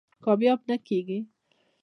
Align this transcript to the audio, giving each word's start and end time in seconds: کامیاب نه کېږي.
کامیاب 0.23 0.59
نه 0.69 0.75
کېږي. 0.87 1.19